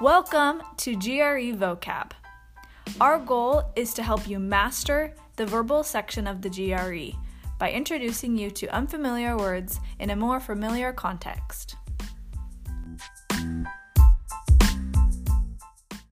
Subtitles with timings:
[0.00, 2.12] Welcome to GRE Vocab.
[3.02, 7.18] Our goal is to help you master the verbal section of the GRE
[7.58, 11.76] by introducing you to unfamiliar words in a more familiar context.